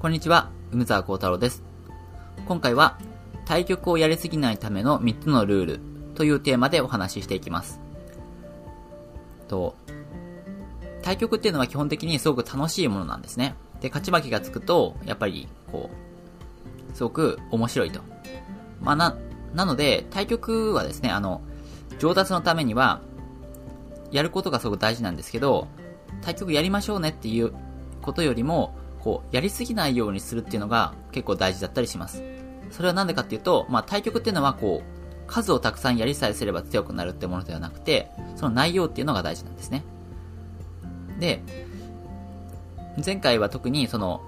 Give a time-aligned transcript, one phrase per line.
[0.00, 1.62] こんにちは、梅沢幸太郎です。
[2.46, 2.98] 今回は、
[3.44, 5.80] 対局をやりすぎないための3つのルール
[6.14, 7.78] というテーマでお話ししていきます。
[9.46, 9.76] と、
[11.02, 13.56] 対局っていうのは基本的にすごく楽しいものなんですね。
[13.82, 18.00] で、勝ち負けがつくと、やっぱり、こう、すごく面白いと。
[18.80, 19.18] まあ、な、
[19.52, 21.42] なので、対局はですね、あの、
[21.98, 23.02] 上達のためには、
[24.10, 25.68] やることがすごく大事なんですけど、
[26.22, 27.52] 対局やりましょうねっていう
[28.00, 32.22] ことよりも、こう、やりすぎないようにするっていうのが結構大事だったりします。
[32.70, 39.84] それはなんでかっていうと、まあ、対局っていうのはこう、数をたくさんやりさえすれば強くなるってものではなくて、その内容っていうのが大事なんですね。
[41.18, 41.42] で、
[43.04, 44.22] 前回は特にその、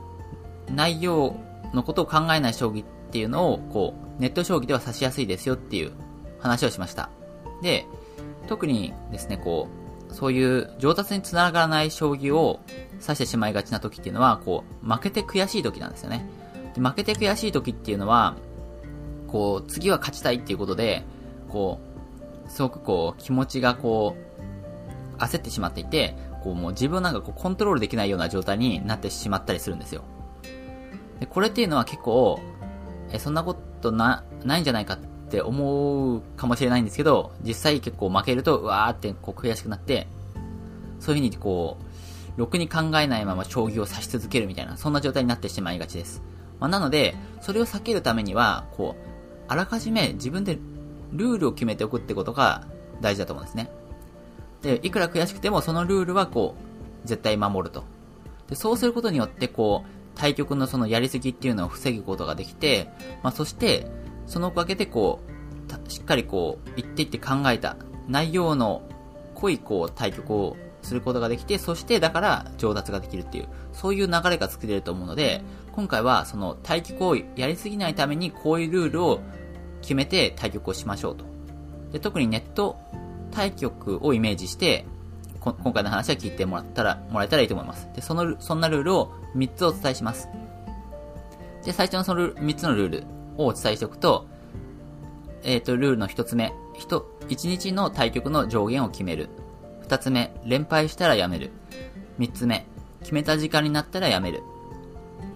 [0.70, 1.36] 内容
[1.74, 5.92] のことを考えない将棋っていうのを、こう、ネット将棋では指しやすいですよっていう
[6.38, 7.10] 話をしました。
[7.62, 7.86] で、
[8.46, 9.81] 特にですね、こう、
[10.12, 12.60] そういう上達につながらない将棋を
[13.00, 16.27] 指してしまいがちな時っていうのは、こう、負けて悔しい時なんですよね。
[16.74, 18.36] で負けて悔しい時っていうのは、
[19.28, 21.04] こう、次は勝ちたいっていうことで、
[21.48, 21.80] こ
[22.46, 24.32] う、すごくこう、気持ちがこう、
[25.19, 30.02] 焦ってしまっていて、こうもう自分なんかこうコントロールできないような状態になってしまったりするんですよ。
[31.20, 32.41] で、これっていうのは結構、
[33.12, 34.98] え、そんなことな、ないんじゃないかっ
[35.33, 40.06] って思うかもしれないんですけど、実際結構負けると、うわーってこう悔しくなって、
[41.00, 41.78] そういう風にこ
[42.36, 46.22] う、ろくに考えないまま将棋を指し続けるみたいな、そんな状態になってしまいがちです。
[46.60, 49.10] まあ、なので、それを避けるためには、こう、
[49.48, 50.58] あらかじめ自分で
[51.12, 52.66] ルールを決めておくってことが
[53.00, 53.70] 大事だと思うんですね。
[54.60, 56.56] で、いくら悔しくてもそのルールはこ
[57.05, 57.84] う、絶対守ると。
[58.50, 62.91] で、そうすることによって、こう、対局のそのやりすぎっていうのを防ぐことができて、
[63.22, 63.91] まあ、そして、
[64.27, 67.77] そのおかげでこう、しっかりこう、言っていって考えた
[68.09, 68.83] 内容の
[69.34, 79.20] 濃いこう、対局をすることができて、そしてだから上達ができるっていう、そういう流れが作れると思うので、今回はその対局をやりすぎないためにこういうルールを
[79.81, 81.25] 決めて対局をしましょうと。
[81.93, 82.78] で特にネット
[83.31, 84.87] 対局をイメージして、
[85.41, 87.88] 今回の話は聞いてもらったら、もらえたらいいと思います。
[87.94, 90.28] で、その、そんなルールを3つお伝えします。
[91.65, 93.05] で、最初のその3つのルール
[93.44, 94.26] をお伝えしておくと、
[95.44, 99.28] えっ、ー、と、ルールの1つ目、1、1日の対局の上限を決める。
[99.88, 101.50] 2つ目、連敗したらやめる。
[102.19, 102.66] 3つ目、
[103.00, 104.42] 決めた時間になったらやめる。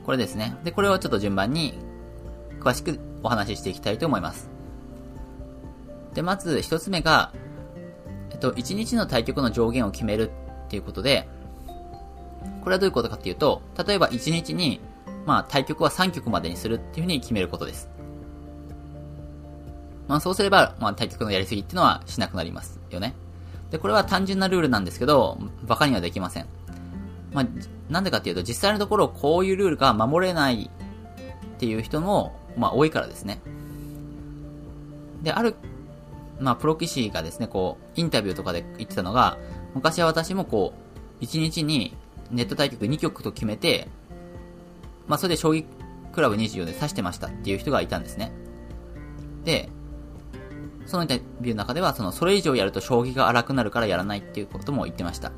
[0.04, 0.56] これですね。
[0.62, 1.74] で、これをちょっと順番に
[2.60, 4.48] 詳しくお話ししていきたいと思います。
[6.14, 7.32] で、まず1つ目が、
[8.30, 10.30] えっと、1日の対局の上限を決める
[10.66, 11.28] っていうことで、
[12.62, 14.80] これはどういうことかっていうと、例えば1日に、
[15.24, 17.88] まあ、対局は3局までにするっていうふうに決めることです。
[20.08, 23.14] まあ、そうすれば、まあ、対局のやりすぎっていうのはしなくなりますよね。
[23.70, 26.46] で、これは単純なルールなんですけど、馬鹿にはできません。
[27.32, 27.46] まあ、
[27.90, 30.70] なんでかっていうと、実際のところこういうルールが守れない
[31.56, 33.40] っていう人も、まあ、多いからですね。
[35.22, 35.56] で、ある
[36.40, 39.38] まあ、プロ棋士がですね、こう、インタビューとかで言ってたのが、
[39.74, 40.74] 昔は私もこ
[41.20, 41.96] う、1日に
[42.30, 43.88] ネット対局2局と決めて、
[45.06, 45.64] まあ、それで将棋
[46.12, 48.32] クラブ24で指してましたっていう人がいたんですね。
[49.44, 49.70] で、
[50.86, 55.32] そのインタビューの中では、その、それ以上やると将棋が荒くなるからやらないっていうことも言ってました。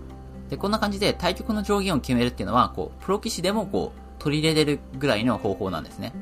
[0.50, 6.12] で、こんな感じで対局の上限を決めるっていうのは、こう、プロ棋士でもこう、取り入れれるぐらいの方法なんですね。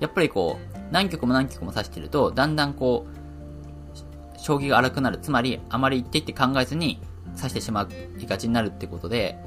[0.00, 5.18] やっぱりこう、何局も何局も指してると、だんだんこう、将棋が荒くなる。
[5.18, 7.00] つまり、あまり一手一手考えずに
[7.36, 7.88] 指してしま
[8.18, 9.38] いがちになるってことで、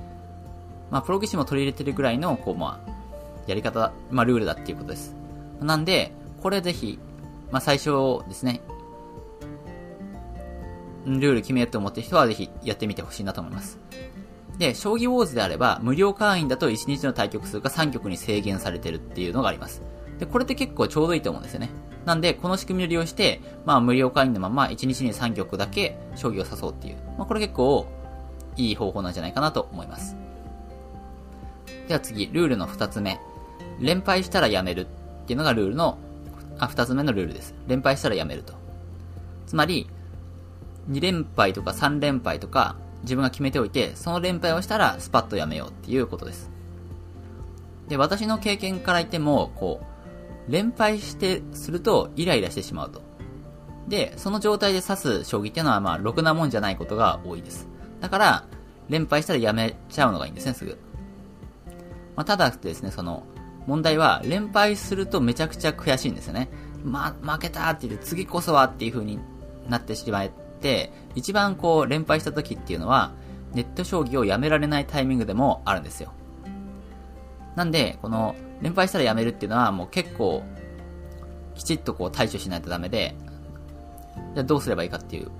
[0.92, 2.92] まあ、プロ棋士も取り入れてるぐらいの、こう、まあ、
[3.48, 5.16] やり方、まあ、ルールだっていうことです。
[5.62, 6.12] なんで、
[6.42, 7.00] これぜひ、
[7.52, 8.62] まあ、最初ですね、
[11.06, 13.80] ルール決めようと思ってる人はぜひやってみてほしいなと思います。
[14.58, 19.82] で、将棋ウォーズであれば、無料会員だと1日の対局数が3局に制限されてるっていうのがあります。
[20.20, 21.70] で、これって結構ちょうどいいと思うんですよね。
[22.06, 26.98] なんで、この仕組みを利用して、まあ無料会員のまま1日に3局だけ将棋を指そうっていう。
[27.18, 27.88] まあこれ結構
[28.58, 30.18] いい方法なんじゃないかなと思います。
[31.88, 33.19] では次、ルールの2つ目。
[33.80, 35.98] 連敗したらやめるっていうのがルールの、
[36.57, 37.56] あ、2つ目のルールです。
[37.68, 38.54] 連敗したらやめると。
[39.48, 39.90] つまり、
[40.89, 46.50] 2連敗とか3連敗とか自分が決めておいて、その連敗をしたらスパッとやめようっていうことです。
[47.88, 49.81] で、私の経験から言っても、こ
[50.47, 53.01] う、連敗して、するとイライラしてしまうと。
[53.88, 57.68] で、その状態で指す将棋っていうのはまあ、ろくなもんじゃないことが多いです。
[58.01, 58.45] だから、
[58.89, 60.77] 連敗したらやめちゃうのがいいんですね、すぐ。
[62.15, 63.24] まあ、ただですね、その、
[63.65, 66.50] 問題は、連敗するとめちゃくちゃ悔しいんですよね。
[66.83, 69.19] まあ、負けたって言って、次こそはっていう風に
[69.68, 70.49] なってしまって、
[71.16, 73.12] 一番こう、連敗した時っていうのは、
[73.54, 76.14] ネット将棋をやめられないタイミングでもあるんですよ。
[77.56, 80.44] なんで、この、連敗したらやめるっていうのはもう結構、
[81.56, 83.16] きちっとこう対処しないとダメで、
[84.34, 85.32] じゃあどうすればいいかっていう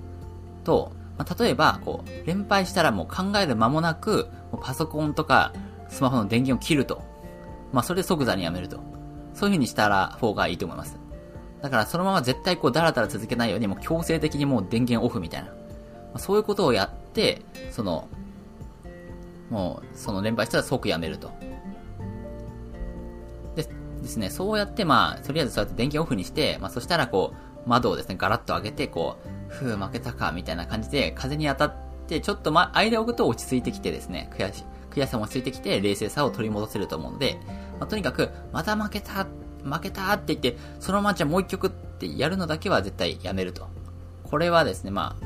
[0.64, 5.54] と、まあ、例えば、こう、連敗したらもう考える間もなく、もうパソコンとか
[5.90, 7.02] スマホの電源を切ると。
[7.72, 8.78] まあ、それで即座にやめると。
[8.78, 10.99] そういう風にしたら方がいいと思います。
[11.62, 15.48] だからそのまま絶対こうダラダラ続けないようにもう強制的にもう電源オフみたいな。
[15.50, 15.56] ま
[16.16, 17.42] あ、そういうことをやって、
[17.72, 18.08] その、
[19.50, 21.32] もう、その連敗したら即やめると。
[23.56, 23.68] で
[24.02, 27.34] ですね、そうやってまあ、とりあえずそうやって電源オフにして、まあそしたらこ
[27.66, 29.18] う、窓をですね、ガラッと開けて、こ
[29.50, 31.76] う、ふう負けたか、みたいな感じで、風に当たっ
[32.08, 37.40] て、ちょっとま、間を置くと落ち着いてきてですね、悔し、悔しさも落ち着いてきて、冷静さを取り戻せると思うので、
[37.80, 39.28] まあ、とにかく、また負けた、
[39.64, 43.68] 負けたって言って、そのままじゃもう一曲ってやるのだけは絶対やめると。
[44.24, 45.26] これはですね、まあ、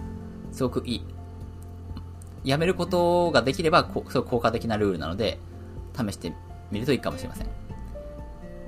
[0.54, 1.06] すごくいい。
[2.44, 5.40] やめることができれば、こすごく効果的なルールなので、
[5.96, 6.34] 試して
[6.72, 7.48] みるといいかもしれません。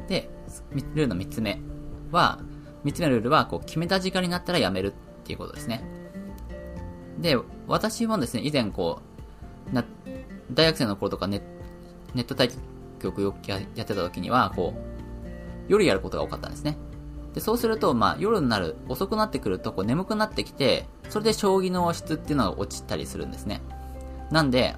[0.07, 0.29] で、
[0.73, 1.59] ルールの3つ目
[2.11, 2.39] は、
[2.83, 5.83] 3つ目のルールは、こう、決めた時間になったらやめるっていうことですね。
[7.19, 9.01] で、私もですね、以前こ
[9.71, 9.83] う、な、
[10.53, 11.41] 大学生の頃とかネ
[12.13, 12.49] ネット対
[13.01, 14.95] 局よくやってた時には、こう、
[15.67, 16.77] 夜やることが多かったんですね。
[17.33, 23.61] で、そうすると、まあ、夜になる、遅くなってくると、こう、眠くなってきて、それで将棋の質っていうのが落ちたりするんですね。
[24.31, 24.75] なんで、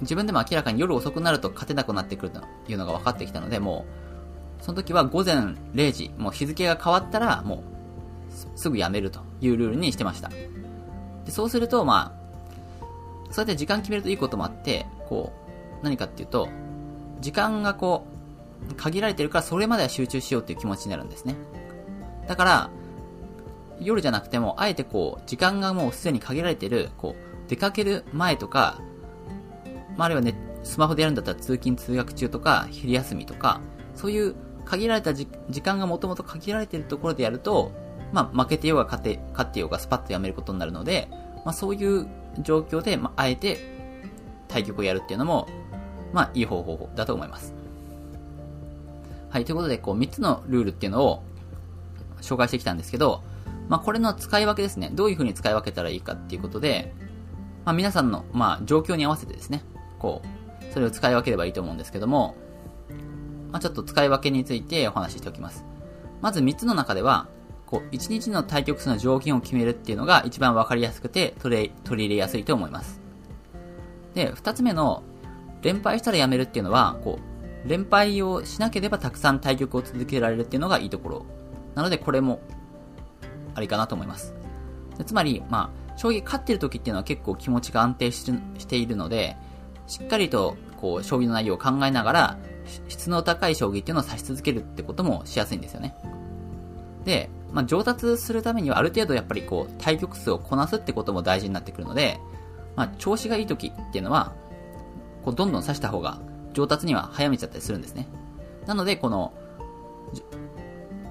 [0.00, 3.84] 自分でも明らかに夜遅くなると勝てなくなってくるというのが分かってきたので、も
[4.60, 5.36] う、その時は午前
[5.74, 10.30] 0時、もう日付が変わったら、もう、すぐやめるというルールにしてました。
[11.24, 15.32] で、そうすると、まあ、そうやって時間決めるといいこともあって、こ
[15.80, 16.48] う、何かっていうと、
[17.20, 18.19] 時間がこう、
[18.76, 21.34] 限られてるからそれまでは集中しようっていう気持ちになるんですね。
[22.28, 22.70] だから、
[23.80, 28.80] 夜じゃなくても、あえてこう、時間がもうすでに限られてる、こう、出かける前とか、
[29.96, 33.60] まあ、あるいはね、スマホでやるんだったら通勤通学中とか、昼休みとか、
[33.94, 34.34] そういう
[34.64, 35.26] 限られた時
[35.62, 37.72] 間がもともと限られてるところでやると、
[38.12, 41.08] まあ、負けてようが勝て、勝ってようがスパッとやめることになるので、
[41.44, 42.06] まあ、そういう
[42.40, 43.58] 状況で、まあ、あえて
[44.48, 45.48] 対局をやるっていうのも、
[46.12, 47.59] まあ、いい方法だと思います。
[49.30, 51.22] はい、ということで、こう、3つのルールっていうのを
[52.20, 53.22] 紹介してきたんですけど、
[53.68, 54.90] まあ、これの使い分けですね。
[54.92, 56.92] どういう風に使い分けたらいいかっていうことで、
[57.64, 59.62] まあ、皆さんの、まあ、状況に合わせてですね、
[60.00, 62.34] こう、それを使い分ければいいと思うんですけども、
[63.52, 65.64] まあ、ちょっと使い分けについてお話ししておきます。
[66.20, 67.28] まず3つの中では、
[67.66, 73.00] こう、1日の対局数の条件を決めるっていうのが一番わかりやすくて取り取り入れやすいと思います。
[74.14, 75.04] で、2つ目の、
[75.62, 77.29] 連敗したらやめるっていうのは、こう、
[77.66, 81.26] 連敗をしなければたくさん対局を続けられるっていうのがいいところ。
[81.74, 82.40] なので、これも、
[83.54, 84.34] ありかなと思います。
[85.04, 89.36] つまり、まあ、将棋勝ってる時っていうのは結構気持ちが安定しているので、
[89.86, 92.38] しっかりと、こう、将棋の内容を考えながら、
[92.88, 95.94] 質の高い将棋っていうのを指し続けるってこともしやすいんですよね。
[97.04, 102.18] で、まあ、上達するためにはある程度やっぱりこう、対局数をこなすってことも大事になってくるので、
[102.76, 104.32] まあ、調子がいい時っていうのは、
[105.24, 106.20] こう、どんどん指した方が
[106.52, 108.08] 上達には早めちゃったりするんですね。
[108.66, 109.32] なので、この、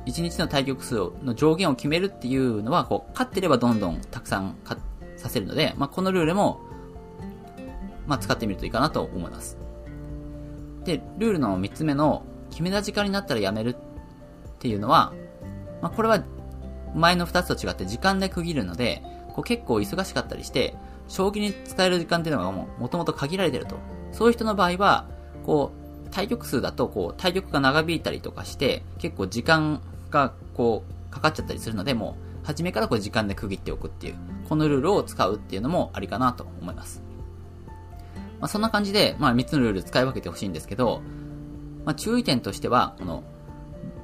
[0.05, 4.79] 1日の対局数の上限を決めるっていうのは、こう、勝ってればどんどんたくさん勝
[5.17, 6.61] させるので、まあ、このルールも
[8.09, 9.55] まあ、使ってみるといいかなと思います。
[10.83, 15.13] で、ルールの3つ目の、決めた時間になったらやめるっていうのは、
[15.83, 16.23] まあ、これは
[16.95, 20.75] 前の2つと違って時間で区切るので、こう結構忙しかったりして、
[21.07, 23.75] 将棋に伝える時間っていうのがもう、もともと限られてると。
[24.11, 25.07] そういう人の場合は、
[25.49, 25.71] こ
[26.05, 34.15] う、対局数だと、こう、対局が長引いたりとかして、結構時間が、こう、かかっちゃったりするので、もう、初めからこう時間で区切っておくっていう、
[34.47, 37.01] このルールを使うっていうのもありかなと思います。
[38.39, 41.01] まあ、そんな感じで、まあ、3つのルール使い分けてほしいんですけど、
[41.83, 43.23] まあ、注意点としては、この、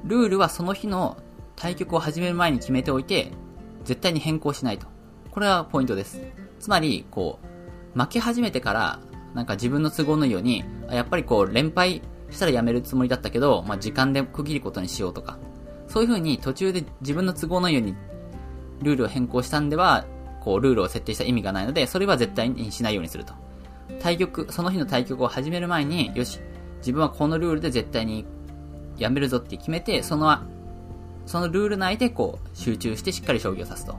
[0.02, 1.16] ルールはその日の
[1.54, 3.30] 対局を始める前に決めておいて、
[3.84, 4.88] 絶対に変更しないと。
[5.30, 6.20] これはポイントです。
[6.58, 7.38] つまり、こ
[7.94, 8.98] う、負け始めてから、
[9.36, 12.00] なんか自分の都合のいいように、やっぱりこう、連敗
[12.30, 15.38] したらやめるつもりだったけど、まあ、時間で区切ることにしようとか、
[15.88, 17.94] そういう風に途中で自分の都合のいいように、
[18.82, 20.06] ルールを変更したんでは、
[20.40, 23.34] こう、ルールを設定した意味がないので、それは絶対にしないようにすると。
[24.00, 26.40] 対局、その日の対局を始める前に、よし、
[26.78, 28.24] 自分はこのルールで絶対に
[28.96, 30.34] やめるぞって決めて、その、
[31.26, 33.96] そのルール内でこう、集中してしっかり将棋を指すと。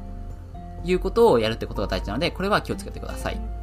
[0.84, 3.56] いうことをやるってことが大事なので、これは気をつけてください。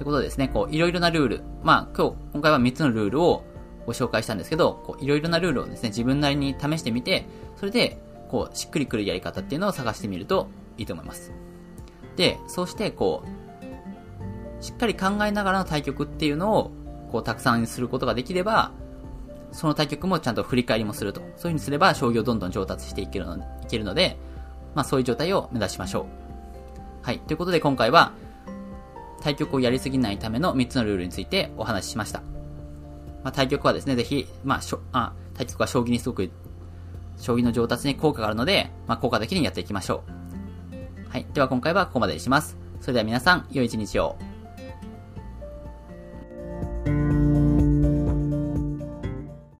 [0.00, 1.42] ということでですね、こう、いろいろなルール。
[1.62, 3.44] まあ、今日、今回は3つのルールを
[3.84, 7.26] ご紹介したんですけど、こう、いろいろなルールをですね、自分なりに試してみて、
[7.56, 7.98] それで、
[8.30, 11.34] こう、しっくりくるやり方っていうのを探してみるといいと思います。
[12.16, 16.70] で、そうして、こう、しっかり考えながらの対局っていうのを
[17.12, 18.72] こうたくさんすることができれば、
[19.52, 21.20] その対局もちゃんと振り返りもすると。
[21.20, 24.16] そういう風にすれば、将棋をどんどん上達していけるのいけるので、
[24.74, 26.04] まあそういう状態を目指しましょう。
[27.02, 27.18] はい。
[27.18, 28.14] ということで今回は、
[29.20, 32.20] 対局をやりすぎないための3つのルールについてお話ししました。
[33.22, 36.30] まあ対局はですね、ぜひ、まあ、しょ、あ、対局は将棋にすごく、
[37.18, 40.04] 将棋の上達に効果があるので、まあ効果的にやっていきましょ
[41.06, 41.08] う。
[41.10, 41.26] はい。
[41.34, 42.56] では今回はここまでにします。
[42.80, 44.16] それでは皆さん、良い一日を。